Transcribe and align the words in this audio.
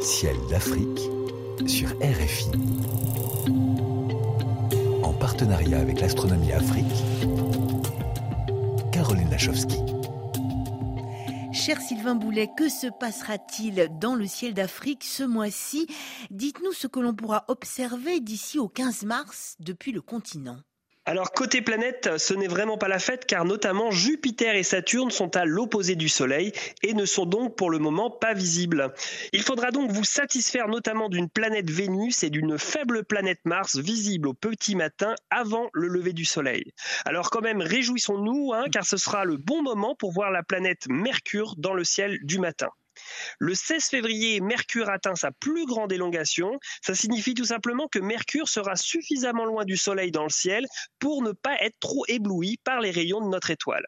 Ciel 0.00 0.36
d'Afrique 0.48 1.00
sur 1.66 1.88
RFI. 2.00 2.50
En 5.02 5.12
partenariat 5.12 5.80
avec 5.80 6.00
l'Astronomie 6.00 6.52
Afrique, 6.52 6.84
Caroline 8.92 9.28
Lachowski. 9.30 9.78
Cher 11.52 11.80
Sylvain 11.80 12.14
Boulet, 12.14 12.48
que 12.56 12.68
se 12.68 12.86
passera-t-il 12.86 13.88
dans 13.98 14.14
le 14.14 14.26
ciel 14.26 14.54
d'Afrique 14.54 15.02
ce 15.02 15.24
mois-ci? 15.24 15.88
Dites-nous 16.30 16.72
ce 16.72 16.86
que 16.86 17.00
l'on 17.00 17.14
pourra 17.14 17.44
observer 17.48 18.20
d'ici 18.20 18.58
au 18.58 18.68
15 18.68 19.02
mars 19.02 19.56
depuis 19.58 19.90
le 19.90 20.00
continent. 20.00 20.58
Alors 21.08 21.32
côté 21.32 21.62
planète, 21.62 22.18
ce 22.18 22.34
n'est 22.34 22.48
vraiment 22.48 22.76
pas 22.76 22.86
la 22.86 22.98
fête 22.98 23.24
car 23.24 23.46
notamment 23.46 23.90
Jupiter 23.90 24.54
et 24.56 24.62
Saturne 24.62 25.10
sont 25.10 25.38
à 25.38 25.46
l'opposé 25.46 25.96
du 25.96 26.06
Soleil 26.06 26.52
et 26.82 26.92
ne 26.92 27.06
sont 27.06 27.24
donc 27.24 27.56
pour 27.56 27.70
le 27.70 27.78
moment 27.78 28.10
pas 28.10 28.34
visibles. 28.34 28.92
Il 29.32 29.40
faudra 29.40 29.70
donc 29.70 29.90
vous 29.90 30.04
satisfaire 30.04 30.68
notamment 30.68 31.08
d'une 31.08 31.30
planète 31.30 31.70
Vénus 31.70 32.24
et 32.24 32.28
d'une 32.28 32.58
faible 32.58 33.04
planète 33.04 33.40
Mars 33.46 33.78
visible 33.78 34.28
au 34.28 34.34
petit 34.34 34.76
matin 34.76 35.14
avant 35.30 35.70
le 35.72 35.88
lever 35.88 36.12
du 36.12 36.26
Soleil. 36.26 36.74
Alors 37.06 37.30
quand 37.30 37.40
même 37.40 37.62
réjouissons-nous 37.62 38.52
hein, 38.52 38.64
car 38.70 38.84
ce 38.84 38.98
sera 38.98 39.24
le 39.24 39.38
bon 39.38 39.62
moment 39.62 39.94
pour 39.94 40.12
voir 40.12 40.30
la 40.30 40.42
planète 40.42 40.88
Mercure 40.90 41.54
dans 41.56 41.72
le 41.72 41.84
ciel 41.84 42.18
du 42.22 42.38
matin. 42.38 42.68
Le 43.38 43.54
16 43.54 43.84
février, 43.84 44.40
Mercure 44.40 44.88
atteint 44.88 45.14
sa 45.14 45.30
plus 45.30 45.66
grande 45.66 45.92
élongation. 45.92 46.58
Ça 46.82 46.94
signifie 46.94 47.34
tout 47.34 47.44
simplement 47.44 47.88
que 47.88 47.98
Mercure 47.98 48.48
sera 48.48 48.76
suffisamment 48.76 49.44
loin 49.44 49.64
du 49.64 49.76
Soleil 49.76 50.10
dans 50.10 50.24
le 50.24 50.30
ciel 50.30 50.66
pour 50.98 51.22
ne 51.22 51.32
pas 51.32 51.56
être 51.60 51.78
trop 51.80 52.04
ébloui 52.08 52.58
par 52.64 52.80
les 52.80 52.90
rayons 52.90 53.20
de 53.20 53.28
notre 53.28 53.50
étoile. 53.50 53.84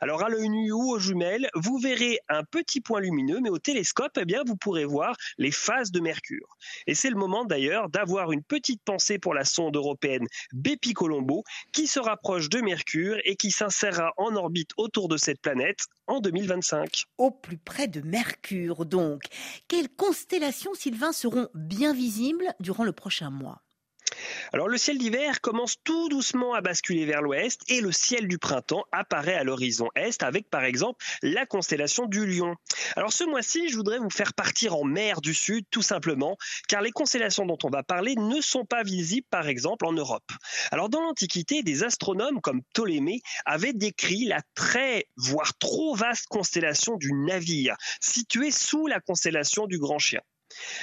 Alors 0.00 0.24
à 0.24 0.28
l'œil 0.28 0.48
nu 0.48 0.72
ou 0.72 0.92
aux 0.92 0.98
jumelles, 0.98 1.48
vous 1.54 1.78
verrez 1.78 2.18
un 2.28 2.44
petit 2.44 2.80
point 2.80 3.00
lumineux, 3.00 3.40
mais 3.40 3.50
au 3.50 3.58
télescope, 3.58 4.18
eh 4.20 4.24
bien, 4.24 4.42
vous 4.46 4.56
pourrez 4.56 4.84
voir 4.84 5.16
les 5.38 5.50
phases 5.50 5.90
de 5.90 6.00
Mercure. 6.00 6.56
Et 6.86 6.94
c'est 6.94 7.10
le 7.10 7.16
moment 7.16 7.44
d'ailleurs 7.44 7.88
d'avoir 7.88 8.32
une 8.32 8.42
petite 8.42 8.82
pensée 8.84 9.18
pour 9.18 9.34
la 9.34 9.44
sonde 9.44 9.76
européenne 9.76 10.26
Bepi 10.52 10.92
Colombo, 10.92 11.44
qui 11.72 11.86
se 11.86 12.00
rapproche 12.00 12.48
de 12.48 12.60
Mercure 12.60 13.18
et 13.24 13.36
qui 13.36 13.50
s'insérera 13.50 14.12
en 14.16 14.36
orbite 14.36 14.70
autour 14.76 15.08
de 15.08 15.16
cette 15.16 15.40
planète 15.40 15.86
en 16.06 16.20
2025. 16.20 17.04
Au 17.18 17.30
plus 17.30 17.58
près 17.58 17.88
de 17.88 18.00
Mercure, 18.00 18.84
donc. 18.84 19.22
Quelles 19.68 19.88
constellations, 19.88 20.74
Sylvain, 20.74 21.12
seront 21.12 21.48
bien 21.54 21.94
visibles 21.94 22.54
durant 22.60 22.84
le 22.84 22.92
prochain 22.92 23.30
mois? 23.30 23.63
Alors 24.52 24.68
le 24.68 24.78
ciel 24.78 24.98
d'hiver 24.98 25.40
commence 25.40 25.76
tout 25.82 26.08
doucement 26.08 26.54
à 26.54 26.60
basculer 26.60 27.04
vers 27.04 27.22
l'ouest 27.22 27.62
et 27.68 27.80
le 27.80 27.92
ciel 27.92 28.28
du 28.28 28.38
printemps 28.38 28.84
apparaît 28.92 29.34
à 29.34 29.44
l'horizon 29.44 29.88
est 29.94 30.22
avec 30.22 30.48
par 30.50 30.64
exemple 30.64 31.04
la 31.22 31.46
constellation 31.46 32.06
du 32.06 32.26
Lion. 32.26 32.54
Alors 32.96 33.12
ce 33.12 33.24
mois-ci, 33.24 33.68
je 33.68 33.76
voudrais 33.76 33.98
vous 33.98 34.10
faire 34.10 34.34
partir 34.34 34.76
en 34.76 34.84
mer 34.84 35.20
du 35.20 35.34
Sud 35.34 35.64
tout 35.70 35.82
simplement 35.82 36.36
car 36.68 36.82
les 36.82 36.92
constellations 36.92 37.46
dont 37.46 37.58
on 37.64 37.70
va 37.70 37.82
parler 37.82 38.14
ne 38.16 38.40
sont 38.40 38.64
pas 38.64 38.82
visibles 38.82 39.26
par 39.30 39.48
exemple 39.48 39.86
en 39.86 39.92
Europe. 39.92 40.30
Alors 40.70 40.88
dans 40.88 41.00
l'Antiquité, 41.00 41.62
des 41.62 41.84
astronomes 41.84 42.40
comme 42.40 42.62
Ptolémée 42.72 43.20
avaient 43.44 43.72
décrit 43.72 44.24
la 44.24 44.40
très 44.54 45.06
voire 45.16 45.56
trop 45.58 45.94
vaste 45.94 46.26
constellation 46.26 46.96
du 46.96 47.12
navire 47.12 47.76
située 48.00 48.50
sous 48.50 48.86
la 48.86 49.00
constellation 49.00 49.66
du 49.66 49.78
Grand 49.78 49.98
Chien. 49.98 50.20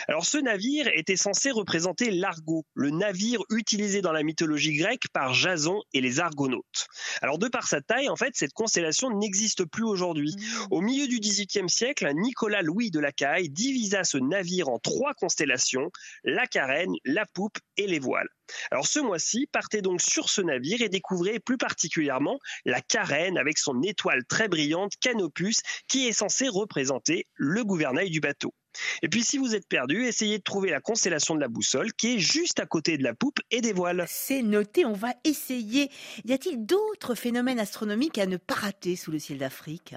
Alors 0.07 0.25
ce 0.25 0.37
navire 0.37 0.89
était 0.93 1.17
censé 1.17 1.51
représenter 1.51 2.11
l'Argo, 2.11 2.65
le 2.73 2.89
navire 2.89 3.41
utilisé 3.49 4.01
dans 4.01 4.11
la 4.11 4.23
mythologie 4.23 4.75
grecque 4.75 5.07
par 5.13 5.33
Jason 5.33 5.81
et 5.93 6.01
les 6.01 6.19
Argonautes. 6.19 6.87
Alors 7.21 7.37
de 7.37 7.47
par 7.47 7.67
sa 7.67 7.81
taille, 7.81 8.09
en 8.09 8.15
fait, 8.15 8.33
cette 8.35 8.53
constellation 8.53 9.09
n'existe 9.09 9.65
plus 9.65 9.83
aujourd'hui. 9.83 10.35
Mmh. 10.35 10.67
Au 10.71 10.81
milieu 10.81 11.07
du 11.07 11.19
XVIIIe 11.19 11.69
siècle, 11.69 12.09
Nicolas 12.13 12.61
Louis 12.61 12.91
de 12.91 12.99
la 12.99 13.11
Caille 13.11 13.49
divisa 13.49 14.03
ce 14.03 14.17
navire 14.17 14.69
en 14.69 14.79
trois 14.79 15.13
constellations, 15.13 15.91
la 16.23 16.47
carène, 16.47 16.93
la 17.05 17.25
poupe 17.25 17.57
et 17.77 17.87
les 17.87 17.99
voiles. 17.99 18.29
Alors 18.69 18.87
ce 18.87 18.99
mois-ci, 18.99 19.47
partez 19.51 19.81
donc 19.81 20.01
sur 20.01 20.29
ce 20.29 20.41
navire 20.41 20.81
et 20.81 20.89
découvrez 20.89 21.39
plus 21.39 21.57
particulièrement 21.57 22.39
la 22.65 22.81
carène 22.81 23.37
avec 23.37 23.57
son 23.57 23.81
étoile 23.81 24.25
très 24.27 24.47
brillante 24.47 24.93
Canopus 24.99 25.61
qui 25.87 26.07
est 26.07 26.13
censée 26.13 26.47
représenter 26.47 27.27
le 27.35 27.63
gouvernail 27.63 28.09
du 28.09 28.19
bateau. 28.19 28.53
Et 29.01 29.09
puis 29.09 29.23
si 29.23 29.37
vous 29.37 29.55
êtes 29.55 29.67
perdu, 29.67 30.05
essayez 30.05 30.37
de 30.37 30.43
trouver 30.43 30.69
la 30.69 30.79
constellation 30.79 31.35
de 31.35 31.39
la 31.39 31.47
boussole 31.47 31.93
qui 31.93 32.15
est 32.15 32.19
juste 32.19 32.59
à 32.59 32.65
côté 32.65 32.97
de 32.97 33.03
la 33.03 33.13
poupe 33.13 33.39
et 33.51 33.61
des 33.61 33.73
voiles. 33.73 34.05
C'est 34.07 34.41
noté, 34.41 34.85
on 34.85 34.93
va 34.93 35.13
essayer. 35.23 35.89
Y 36.25 36.33
a-t-il 36.33 36.65
d'autres 36.65 37.15
phénomènes 37.15 37.59
astronomiques 37.59 38.17
à 38.17 38.25
ne 38.25 38.37
pas 38.37 38.55
rater 38.55 38.95
sous 38.95 39.11
le 39.11 39.19
ciel 39.19 39.37
d'Afrique? 39.37 39.95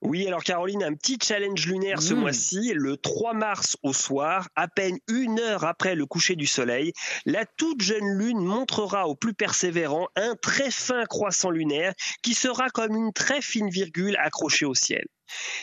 Oui, 0.00 0.28
alors 0.28 0.44
Caroline, 0.44 0.84
un 0.84 0.94
petit 0.94 1.18
challenge 1.20 1.66
lunaire 1.66 2.00
ce 2.00 2.14
mmh. 2.14 2.20
mois-ci, 2.20 2.72
le 2.72 2.96
3 2.96 3.34
mars 3.34 3.76
au 3.82 3.92
soir, 3.92 4.48
à 4.54 4.68
peine 4.68 4.96
une 5.08 5.40
heure 5.40 5.64
après 5.64 5.96
le 5.96 6.06
coucher 6.06 6.36
du 6.36 6.46
soleil, 6.46 6.92
la 7.26 7.44
toute 7.44 7.82
jeune 7.82 8.16
lune 8.16 8.38
montrera 8.38 9.08
au 9.08 9.16
plus 9.16 9.34
persévérant 9.34 10.06
un 10.14 10.36
très 10.36 10.70
fin 10.70 11.04
croissant 11.04 11.50
lunaire 11.50 11.94
qui 12.22 12.34
sera 12.34 12.68
comme 12.68 12.94
une 12.94 13.12
très 13.12 13.42
fine 13.42 13.70
virgule 13.70 14.16
accrochée 14.18 14.66
au 14.66 14.74
ciel. 14.74 15.04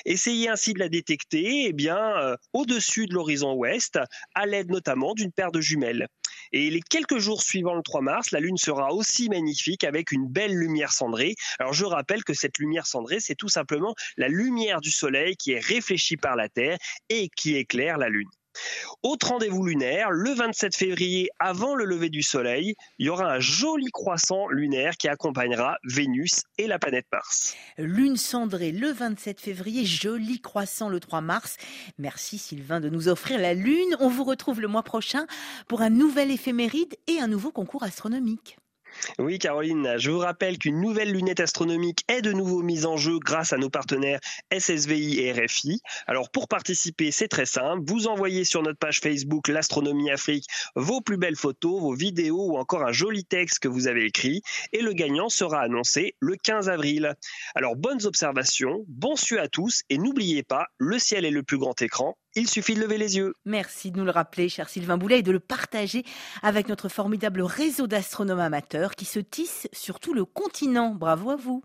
Essayez 0.05 0.49
ainsi 0.49 0.73
de 0.73 0.79
la 0.79 0.89
détecter 0.89 1.67
eh 1.67 1.73
bien, 1.73 1.97
euh, 1.97 2.35
au-dessus 2.53 3.07
de 3.07 3.13
l'horizon 3.13 3.53
ouest, 3.53 3.99
à 4.33 4.45
l'aide 4.45 4.69
notamment 4.69 5.13
d'une 5.13 5.31
paire 5.31 5.51
de 5.51 5.61
jumelles. 5.61 6.07
Et 6.51 6.69
les 6.69 6.81
quelques 6.81 7.17
jours 7.17 7.41
suivant 7.41 7.75
le 7.75 7.81
3 7.81 8.01
mars, 8.01 8.31
la 8.31 8.39
Lune 8.39 8.57
sera 8.57 8.93
aussi 8.93 9.29
magnifique 9.29 9.83
avec 9.83 10.11
une 10.11 10.27
belle 10.27 10.53
lumière 10.53 10.91
cendrée. 10.91 11.35
Alors 11.59 11.73
je 11.73 11.85
rappelle 11.85 12.23
que 12.23 12.33
cette 12.33 12.57
lumière 12.57 12.87
cendrée, 12.87 13.19
c'est 13.19 13.35
tout 13.35 13.49
simplement 13.49 13.95
la 14.17 14.27
lumière 14.27 14.81
du 14.81 14.91
Soleil 14.91 15.35
qui 15.35 15.51
est 15.51 15.59
réfléchie 15.59 16.17
par 16.17 16.35
la 16.35 16.49
Terre 16.49 16.77
et 17.09 17.29
qui 17.35 17.55
éclaire 17.55 17.97
la 17.97 18.09
Lune. 18.09 18.29
Autre 19.03 19.29
rendez-vous 19.29 19.65
lunaire, 19.65 20.11
le 20.11 20.31
27 20.33 20.75
février, 20.75 21.29
avant 21.39 21.75
le 21.75 21.85
lever 21.85 22.09
du 22.09 22.21
Soleil, 22.21 22.75
il 22.99 23.07
y 23.07 23.09
aura 23.09 23.31
un 23.31 23.39
joli 23.39 23.87
croissant 23.91 24.47
lunaire 24.49 24.97
qui 24.97 25.07
accompagnera 25.07 25.77
Vénus 25.83 26.43
et 26.57 26.67
la 26.67 26.79
planète 26.79 27.05
Mars. 27.11 27.55
Lune 27.77 28.17
cendrée 28.17 28.71
le 28.71 28.91
27 28.91 29.39
février, 29.39 29.85
joli 29.85 30.41
croissant 30.41 30.89
le 30.89 30.99
3 30.99 31.21
mars. 31.21 31.57
Merci 31.97 32.37
Sylvain 32.37 32.79
de 32.79 32.89
nous 32.89 33.07
offrir 33.07 33.39
la 33.39 33.53
Lune. 33.53 33.95
On 33.99 34.09
vous 34.09 34.23
retrouve 34.23 34.61
le 34.61 34.67
mois 34.67 34.83
prochain 34.83 35.25
pour 35.67 35.81
un 35.81 35.89
nouvel 35.89 36.31
éphéméride 36.31 36.95
et 37.07 37.19
un 37.19 37.27
nouveau 37.27 37.51
concours 37.51 37.83
astronomique. 37.83 38.57
Oui, 39.19 39.39
Caroline, 39.39 39.95
je 39.97 40.11
vous 40.11 40.19
rappelle 40.19 40.57
qu'une 40.57 40.81
nouvelle 40.81 41.11
lunette 41.11 41.39
astronomique 41.39 42.03
est 42.07 42.21
de 42.21 42.31
nouveau 42.31 42.61
mise 42.61 42.85
en 42.85 42.97
jeu 42.97 43.19
grâce 43.19 43.53
à 43.53 43.57
nos 43.57 43.69
partenaires 43.69 44.19
SSVI 44.51 45.19
et 45.19 45.31
RFI. 45.31 45.81
Alors, 46.07 46.29
pour 46.29 46.47
participer, 46.47 47.11
c'est 47.11 47.27
très 47.27 47.45
simple. 47.45 47.83
Vous 47.85 48.07
envoyez 48.07 48.43
sur 48.43 48.61
notre 48.61 48.79
page 48.79 48.99
Facebook 48.99 49.47
L'Astronomie 49.47 50.11
Afrique 50.11 50.47
vos 50.75 51.01
plus 51.01 51.17
belles 51.17 51.35
photos, 51.35 51.81
vos 51.81 51.93
vidéos 51.93 52.51
ou 52.51 52.57
encore 52.57 52.83
un 52.83 52.91
joli 52.91 53.25
texte 53.25 53.59
que 53.59 53.67
vous 53.67 53.87
avez 53.87 54.05
écrit 54.05 54.41
et 54.73 54.81
le 54.81 54.93
gagnant 54.93 55.29
sera 55.29 55.61
annoncé 55.61 56.15
le 56.19 56.35
15 56.35 56.69
avril. 56.69 57.15
Alors, 57.55 57.75
bonnes 57.75 58.05
observations, 58.05 58.85
bon 58.87 59.15
su 59.15 59.39
à 59.39 59.47
tous 59.47 59.83
et 59.89 59.97
n'oubliez 59.97 60.43
pas, 60.43 60.67
le 60.77 60.99
ciel 60.99 61.25
est 61.25 61.31
le 61.31 61.43
plus 61.43 61.57
grand 61.57 61.81
écran 61.81 62.17
il 62.35 62.49
suffit 62.49 62.75
de 62.75 62.81
lever 62.81 62.97
les 62.97 63.17
yeux. 63.17 63.33
Merci 63.45 63.91
de 63.91 63.97
nous 63.97 64.05
le 64.05 64.11
rappeler, 64.11 64.49
cher 64.49 64.69
Sylvain 64.69 64.97
Boulet, 64.97 65.19
et 65.19 65.23
de 65.23 65.31
le 65.31 65.39
partager 65.39 66.03
avec 66.41 66.67
notre 66.67 66.89
formidable 66.89 67.41
réseau 67.41 67.87
d'astronomes 67.87 68.39
amateurs 68.39 68.95
qui 68.95 69.05
se 69.05 69.19
tissent 69.19 69.67
sur 69.73 69.99
tout 69.99 70.13
le 70.13 70.25
continent. 70.25 70.93
Bravo 70.93 71.31
à 71.31 71.35
vous. 71.35 71.63